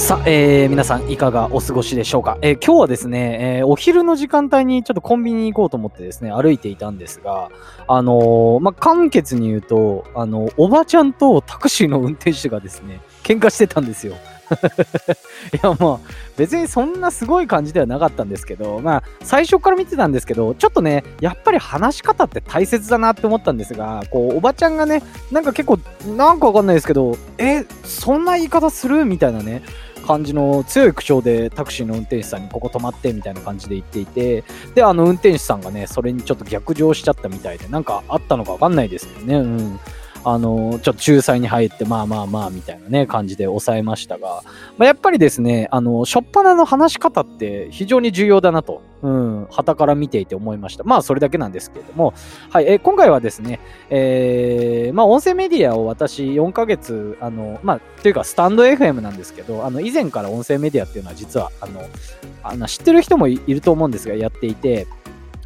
[0.00, 7.50] さあ、えー、皆さんいかがお過ごしでしょうか、えー、今日はですね、えー、お昼の時間帯にちょっとコンビニに行こうと思ってですね、歩いていたんですが、
[7.86, 14.14] あのー、まあ、簡潔に言うと、あの、おばちゃんとタクシーの運転手がですね、喧嘩してたんですよ。
[15.54, 25.78] いやもう別にそんなすごい感じではなかったんですけど、まあ最初から見てたんですけど、ちょっとね、やっぱり話し方って大切だなって思ったんですが、こう、おばちゃんがね、なんか結構、
[26.16, 29.04] なんかわかんないですけど、え、そんな言い方する？
[29.04, 29.62] みたいなね、
[30.00, 39.80] 感じの強い口調でタクシーの運転手さんにここ止まってみたいな感じで言っていて、で、あの運転手さんがね、それにちょっと逆上しちゃったみたいで、なんかあったのかわかんないですけどね、うん。
[40.24, 44.42] あの、ちょっと仲裁に入って、まあまあまあ、みたいなね、感じで抑えましたが、
[44.76, 50.84] まあ、やっぱりですね、あの、しょっぱなの話し方って非常に重要だなと、うん、旗から見ていて思いました。
[50.84, 52.12] まあ、それだけなんですけれども、
[52.50, 61.82] はい、え今回はですね、えー、まあ、音声メディアを私4ヶ月、あの、まあ、というか、スタンド FM なんですけど、あの、以前から音声メディアっていうのは実は、あの、
[62.42, 64.86] あの知ってる人もいると思うんですが、やっていて、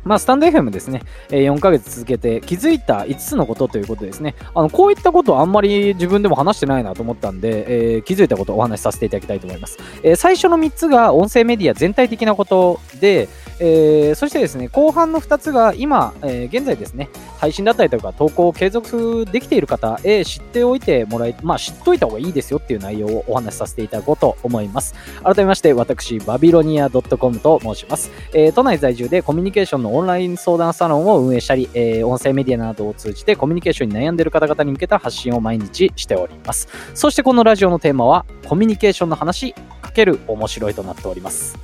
[0.05, 4.35] まあ、スタンド FM ですね、え4ヶ月続けて気づいた5つのことということですね。
[4.55, 9.79] あの、こういったことあんまり自分でも話してないなと思ったんで、えー、気づいたことをお話しさせていただきたいと思います。
[10.03, 13.29] えー、最初の3つが音声メディア全体的なことで、
[13.61, 24.95] えー、そしてですね、後半の2つが今、えー、現在ですね、配信だったりとか投稿を継続できている方へ知っておいてもらい、まあ知っといた方がいいですよっていう内容をお話しさせていただこうと思います。
[25.23, 28.11] 改めまして、私、バビロニア .com と申します。
[28.33, 36.69] えー、都内在住でコミュニケーションのオンライン相談サロンを運営したり、えー、音声メディアなどを通じてコミュニケーションに悩んでいる方々に向けた発信を毎日しております。
[36.95, 41.57] そしてこのラジオのテーマは、コミュニケーションの話かける面白いとなっております。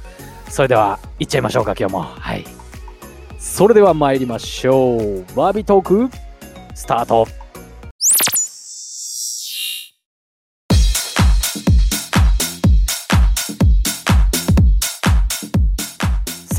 [0.48, 2.02] それでは、行っちゃいましょうか、今日も。
[2.02, 2.44] はい。
[3.38, 5.24] それでは参りましょう。
[5.34, 6.16] バービートーク、
[6.74, 7.39] スタート。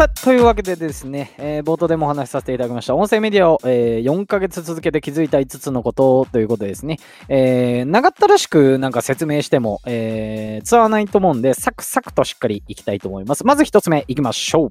[0.02, 6.98] さあ、というわけでですね、えー、冒頭でもお話しさせていただきました、音声メディアを、えー、4ヶ月続けて気づいた5つのことということですね、
[7.30, 13.46] えー、長ったらしくなんか説明しても、えー、ツアーないと思うんで、サクサクとしっかりいきたいと思います。
[13.46, 14.70] まず1つ目いきましょう。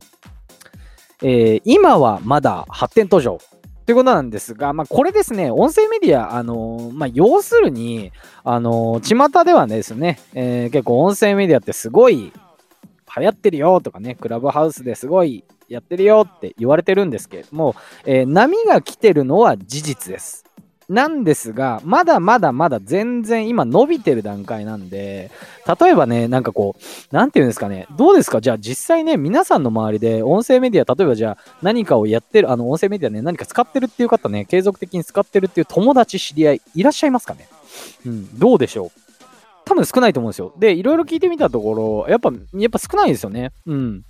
[1.23, 3.39] えー、今はまだ発展途上。
[3.87, 8.11] ということなんですが、まあ、これですね、音声メディア、あの、まあ、要するに、
[8.43, 12.33] あのー、巷ではですね、えー、結構音声メディアってすごい
[13.17, 20.45] 流行ってるよとかね、クラブハウスですごいやってるよって言われてるんですけれども、え波が来てるのは事実です。
[20.89, 25.31] なんですが、まだまだまだ全然今伸びてる段階なんで、
[25.81, 28.41] 例えばね、なんかこう、なんていうんですかね、どうですか？
[28.41, 37.49] じゃあ実際ね、皆さんの周りで音声メディア、例えばじゃあ何かをやってる、あの音声メディアね、何か使ってるっていう方ね、継続的に使ってるっていう友達、知り合い、いらっしゃいますかね？
[38.05, 38.91] うん、どうでしょう？
[39.71, 40.53] 多分少ないと思うんですよ。
[40.59, 43.53] で、いろいろ聞いてみたところ、やっぱ、やっぱ少ないですよね。
[43.67, 44.05] うん。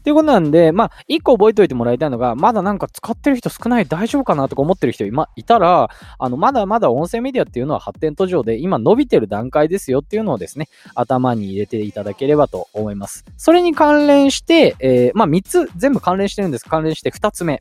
[0.00, 5.88] っていうことなんで、まあ、一個覚えておいてもらいたいのが、まだなんか使ってる人少ない、大丈夫かなとか思ってる人今いたら、
[6.18, 13.24] あの、まだまだ音声メディアっていうのは発展途上で、今伸びてる段階ですよっていうのをですね、頭に入れていただければと思います。
[13.36, 16.64] それに関連して、えー、まあ、3つ全部関連してるんです。
[16.64, 17.60] 関連して2つ目。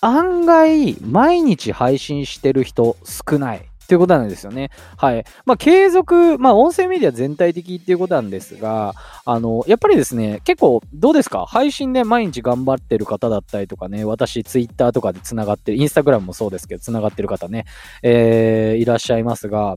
[0.00, 3.68] 案外、毎日配信してる人少ない。
[3.84, 4.70] っていうことなんですよね。
[4.96, 5.24] はい。
[5.44, 8.94] まあ、継続、まあ、音声メディア全体的っていうことなんですが、
[9.26, 11.44] あの、やっぱりですね、結構、どうですか？
[11.46, 17.66] 配信で毎日頑張ってる方だったりとかね、私、ツイッターとかで繋がってる、インスタグラムもそうですけど、繋がってる方ね、
[18.02, 19.76] えー、いらっしゃいますが、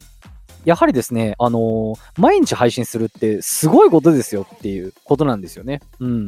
[0.67, 5.79] やはりですね、あのー、毎日配信するってすごいことですよっていうことなんですよね。
[6.01, 6.27] うん。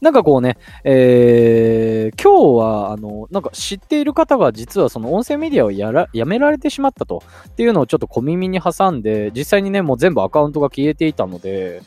[0.00, 11.82] なんかこうね、えー、今日は、あの、なんか知っている方が実はその音声メディアをやら、やめられてしまったとっていうのをちょっと小耳に挟んで、実際にね、もう全部アカウントが消えていたので、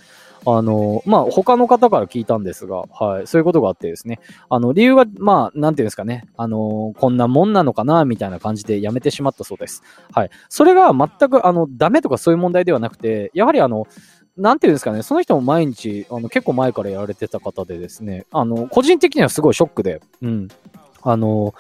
[0.49, 9.83] あの、まあ、他の方から聞いたんですが、はい、そういうことがあってですね、あの、理由が、まあ、なんていうんですかね、あの、こんなもんなのかな、みたいな感じでやめてしまったそうです。
[10.13, 10.29] はい。
[10.47, 13.87] それが全く、あの、ダメとかそういう問題ではなくて、やはりあの、
[14.37, 20.47] なんていうんですかね、その人も毎日、あの、結構前からやられてた方でですね、あの、個人的にはすごいショックで、うん。
[21.01, 21.55] あの、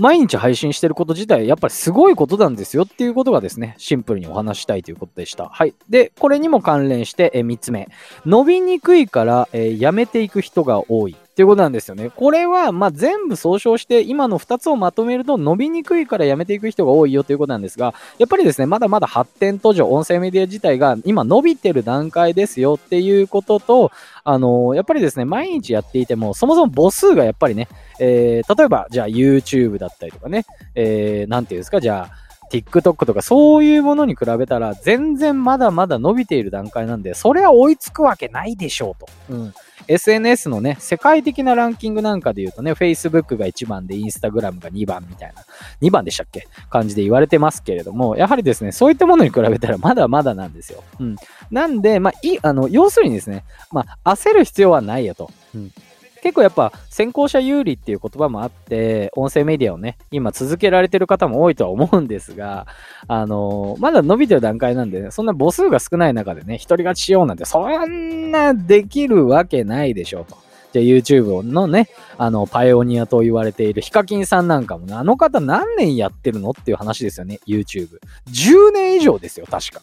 [0.00, 5.50] 毎日配信してること自体、やっぱりすごいことなんですよっていうことがですね、シンプルにお話したいということでした。
[5.50, 5.74] はい。
[5.90, 7.86] で、これにも関連して、え3つ目。
[8.24, 11.16] 伸びにくいから、えー、やめていく人が多い。
[11.40, 12.10] っていうことなんですよね。
[12.10, 23.90] これは、ま、全部総称して、今の2つをまとめると、伸びにくいからやめていく人が多いよということなんですが、やっぱりですね、まだまだ発展途上、音声メディア自体が今伸びてる段階ですよっていうことと、
[24.22, 27.68] あの、やっぱりですね、毎日やっていても、そもそも母数がやっぱりね、
[28.00, 30.44] えー、例えば、じゃあ YouTube だったりとかね、
[30.74, 39.08] えー、なんていうんですか、じゃあ、TikTok とかそういうものに比べたら全然まだまだ伸びている段階なんで、それは追いつくわけないでしょうと。
[39.30, 39.54] うん。
[39.88, 45.42] SNS のね、世界的なランキングなんかで言うとね、Facebook が1番で Instagram が2番みたいな、
[45.80, 46.46] 2番でしたっけ？
[46.68, 50.84] 感じで言われてますけれども、やはりですね、そういったものに比べたらまだまだなんですよ。
[51.00, 51.16] うん。
[51.50, 55.30] なんで、まあ、い、あの、要するにですね、まあ、焦る必要はないよと。
[55.54, 55.72] うん。
[56.22, 62.66] 結構やっぱ先行者有利っていう言葉もあって、音声メディアをね、今続けられてる方も多いとは思うんですが、
[63.08, 70.36] あのー、まだ伸びてる段階なんで、ね、そんな母数が少ない中でね、一人勝ちしようなんて、そんなできるわけないでしょうと。
[70.72, 77.98] じゃあ YouTube のね、あの、パイオニアと言われているヒカキンさんなんかもね、あの方何年やってるのっていう話ですよね、YouTube。
[78.28, 79.80] 10年以上ですよ、確か。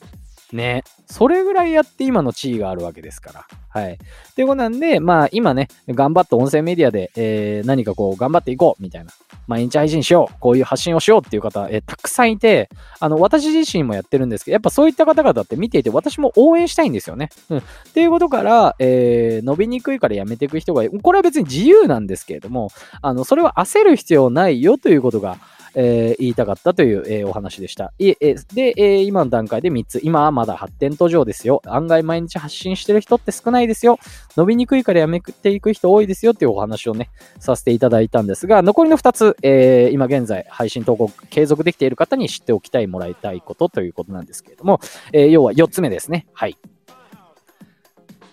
[0.55, 0.83] ね。
[1.05, 3.45] それぐらいやって今の地位があるわけですから。
[3.69, 3.97] はい。
[4.35, 9.11] ということなんで、まあ今ね、頑張って音声メディアで、えー、何かこう頑張っていこうみたいな。
[9.47, 10.35] 毎日配信しよう。
[10.39, 17.29] こういう発信をしようっていう方、えー、たくさんいて、あの、私自身もやってるんですけど、やっぱそういった方々って見ていて、私も応援したいんですよね。
[17.49, 17.57] うん。
[17.59, 17.61] っ
[17.93, 22.71] ていうことから、えー、伸びにくいからやめていく人が、これは別に自由なんですけれども、
[23.01, 25.37] あの、それは焦る必要ないよということが、
[25.79, 27.93] えー、言いたかったという、えー、お話でした。
[27.99, 30.01] いえで、えー、今の段階で3つ。
[30.03, 31.61] 今はまだ発展途上ですよ。
[31.67, 33.99] 案外毎日発信してる人って少ないですよ。
[34.35, 44.79] 伸びにくいからやめていく人多いですよっていうお話をね、させていただいたんですが、残りの2つ、えー、今現在配信投稿継続できている方に知っておきたい、もらいたいことということなんですけれども、
[45.13, 46.25] え、要は4つ目ですね。
[46.33, 46.57] はい。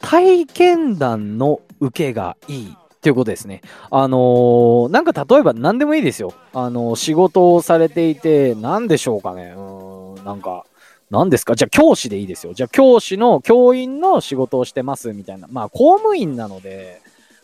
[0.00, 3.60] 体験談の受けがいいっていうことですね。
[3.90, 6.32] あのー、なんか例えば何でもいいですよ。
[6.54, 9.52] あのー、仕事をされていて、何でしょうかね。
[9.54, 10.64] うん、なんか、
[11.10, 11.54] 何ですか？
[11.54, 12.54] じゃあ教師でいいですよ。
[12.54, 15.48] じゃあ教師の、教員の仕事をしてますみたいな。
[15.52, 17.02] まあ公務員なので、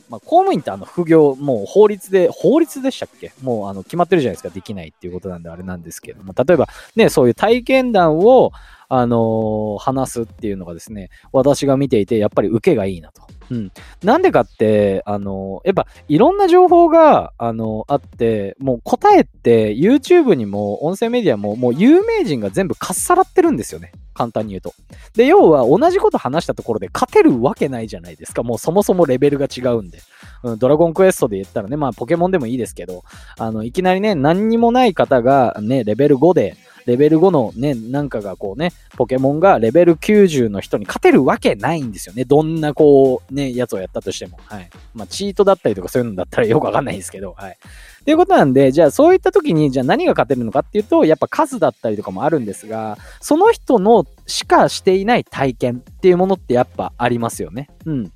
[0.09, 3.33] まあ、公務員ってあの副業、もう法律で、法律でしたっけ？
[3.43, 4.49] もうあの決まってるじゃないですか。
[4.49, 8.53] できないっていうことなんであれなんですけども、例えばね、そういう体験談を、
[8.91, 13.23] あの、話すっていうのがですね、私が見ていて、やっぱり受けがいいなと。
[13.51, 13.73] うん。
[14.03, 23.93] なんでかって、あの、やっぱいろんな情報が、あの、あって、もう答えって YouTube にも音声メディアももう有名人が全部かっさらってるんですよね。
[24.13, 24.75] 簡単に言うと。
[25.15, 28.43] で、要は同じこと話したところで勝てるわけないじゃないですか。
[28.43, 30.01] もうそもそもレベルが違うんで。
[30.43, 33.05] うん、ドラゴンクエストで言ったらね、まあポケモンでもいいですけど、
[33.39, 36.57] あの、いきなりね、何にもない方がね、レベル5で、
[36.91, 42.25] レベル5のね、なんかがこうね、ポケモンがレベル90の人に勝てるわけないんですよね。
[42.25, 44.41] どんなこう、ね、やつをやったとしても。
[44.47, 44.69] はい。
[44.93, 47.53] まあ、チートだったりとかそういうのだったら よくわかんないですけど、はい。
[47.53, 57.69] っていうことなんで、じゃあそういった時に、じゃあ何が勝てるのかっていうと、やっぱ数だったりとかもあるんですが、その人のしかしていない体験っていうものってやっぱありますよね。
[57.85, 58.13] うん。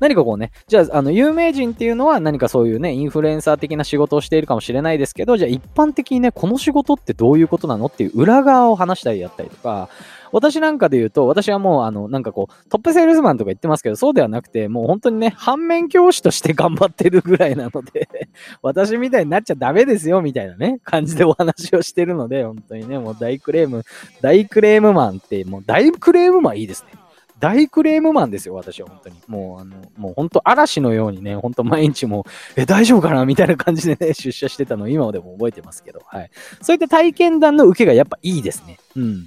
[0.00, 9.88] 何かこうね、じゃあ、あの、有名人っていうのは何かそういうね、インフルエンサー的な仕事をしているかもしれないですけど、じゃあ一般的にね、この仕事ってどういうことなのっていう裏側を話したりだったりとか、
[10.32, 18.08] 私なんかで言うと、私はもう、あの、なんかこう、トップセールスマンとか言ってますけど、そうではなくて、もう本当にね、反面教師として頑張ってるぐらいなので
[18.60, 23.84] 私みたいになっちゃダメですよ、みたいなね、感じでお話をしてるので、本当にね、もう大クレーム、
[24.20, 26.95] 大クレームマンって、もう大クレームマンいいですね。
[27.38, 29.16] 大クレームマンですよ、私は本当に。
[29.26, 36.30] もう、あの、もう本当嵐のようにね、本当毎日もうえ、大丈夫かなみたいな感じでね、 出社してたのを今でも覚えてますけど、はい。
[36.62, 38.78] そういった体験談の受けがやっぱいいですね。
[38.96, 39.26] うん。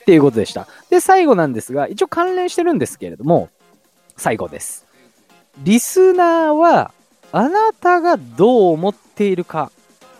[0.00, 0.66] っていうことでした。
[0.90, 3.48] で、最後なんですが、一応関連してるんですけれども、
[4.16, 4.86] 最後です。
[5.58, 6.92] リスナーは、
[7.32, 9.70] あなたがどう思っているか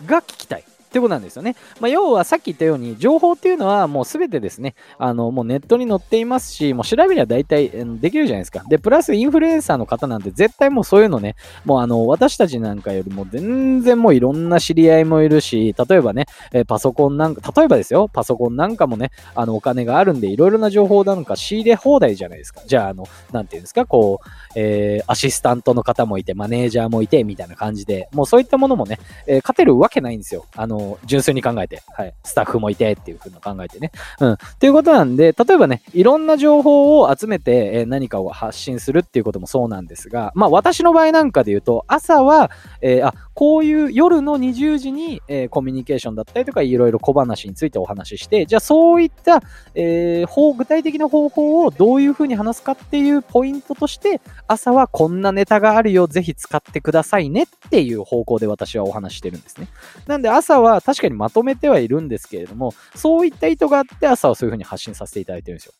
[0.05, 0.63] が聞きたい。
[0.87, 1.55] ってことなんですよね。
[1.79, 8.63] まあ、要はさっき言ったように、情報っていうのはもうすべてですね、あの、もうネットに載っていますし、もう調べりゃ大体できるじゃないですか。
[8.67, 22.61] で、プラスインフルエンサーの方なんて絶対もうそういうのね、もうあの、私たちなんかよりも全然もういろんな知り合いもいるし、例えばね、えパソコンなんか、例えばですよ、パソコンなんかもね、あの、お金があるんで、いろいろな情報なんか仕入れ放題じゃないですか。
[22.65, 30.45] じゃあ、あの、なんていうんですか、こう、えー、アシスタントの方もいて、マネージャーもいて、みたいな感じで、もうそういったものもね、えー、勝てるわけないんですよ。
[30.55, 31.81] あの、純粋に考えて。
[31.95, 32.13] はい。
[32.23, 33.91] スタッフもいてっていう風に考えてね。
[34.19, 34.33] うん。
[34.33, 49.41] っていうことなんで、例えばね、いろんな情報を集めて、えー、何かを発信するっていうこともそうなんですが、まあ私の場合なんかで言うと、朝は、えー、あ、こういう夜の20時に、えー、コミュニケーションだったりとか、いろいろ小話についてお話しして、じゃあそういった、
[49.75, 59.67] えー、具体的な方法をどういう風に話すかっていうポイントとして、朝はこんなネタがあるよ、ぜひ使ってくださいねっていう方向で私はお話してるんですね。
[60.07, 65.73] なんで朝はは確かにまとめてはいるんですけれども、そういった意図があって朝はそういう風に発信させていただいてるんですよ。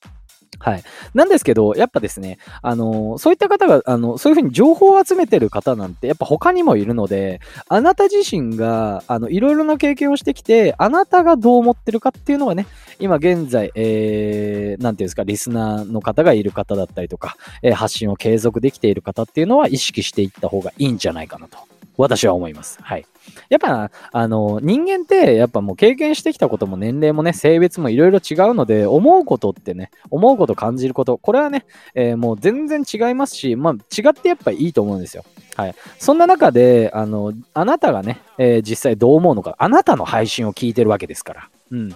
[0.59, 0.83] はい。
[1.13, 12.65] なんですけど、やっぱですね、あの、そういった方が、あの、そういうふうに情報を集めてる方なんて、やっぱ他にもいるので、あなた自身が、あの、いろいろな経験をしてきて、あなたがどう思ってるかっていうのがね、
[12.99, 21.57] 今現在、えー、なんていうんですか、リスナーの方がいる方だったりとか、えー、発信を継続できている方っていうのは意識していった方がいいんじゃないかなと、
[21.97, 22.77] 私は思います。
[22.81, 23.05] はい。
[23.49, 35.25] やっぱ、あの、人間って、やっぱもう経験してきたことも年齢もね、性別もいろいろ違うので、思うことってね、思うこと感じること、これはね、えー、もう全然違いますし、まあ、違ってやっぱいいと思うんですよ。
[35.55, 35.75] はい。
[35.97, 41.49] そんな中で、あの、あなたがね、えー、実際どう思うのか、あなたの配信を聞いてるわけですから。
[41.71, 41.95] うん。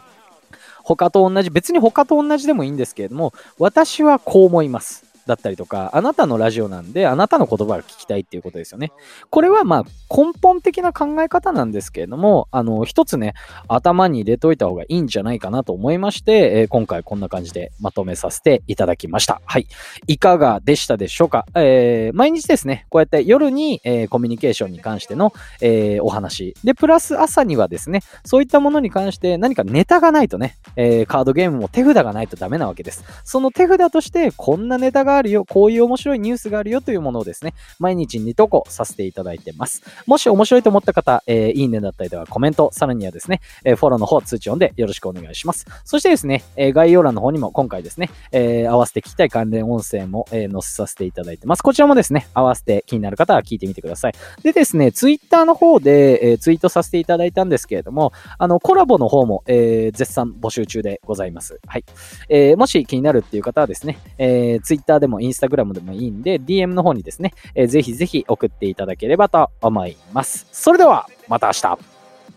[0.83, 5.10] 他と同じ、別に他と同じでもいいんですけれども、私はこう思います。
[5.25, 8.91] だったりとか、あなたのラジオなんで、あなたの言葉が聞きたいっていうことですよね。
[9.29, 9.83] これはまあ
[10.15, 13.33] 根本的な考え方なんですけれども、あの、一つね、
[13.67, 19.41] 頭に入れといた方がいいんじゃないかなと思いまして、えー、今回こんな感じでまとめさせていただきました。
[19.45, 19.67] はい。
[20.07, 21.45] いかがでしたでしょうか？
[21.55, 26.55] えー、毎日ですね、こうやって夜に、えー、コミュニケーションに関しての、えー、お話。
[26.63, 33.03] で、プラス朝にはですね、そういったものに関して何かネタがないとね、えー、カードゲームも手札がないとダメなわけです。
[33.23, 39.81] その手札として、こんなネタがあるよ、こういう面白いニュースがあるよというものをですね、毎日2投稿させていただいてます。
[40.05, 45.65] もし面白いと思った方、えー、いいねだったりとかコメント、さらにはですね、えー、フォローの方、通知音でよろしくお願いします。
[45.83, 51.61] そしてですね、えー、概要欄の方にも今回ですね、えー、合わせて聞きたい関連音声も、えー、載せさせていただいてます。
[51.61, 54.13] こちらもですね、合わせて気になる方は聞いてみてください。
[54.43, 61.59] でですね、ツイッターの方で、えー、ツイートさせていただいたんですけれども、あの、コラボの方も、えー、絶賛募集中でございます。
[61.67, 61.85] はい。
[62.29, 70.47] えー、もし気になるっていう方はですね、えー、ツイッターでもインスタグラムでもいいんで、DM の方にですね、えー、ぜひぜひ送っていただければと思います。
[70.53, 71.79] それでは、また明日。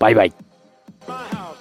[0.01, 1.54] バイバイ。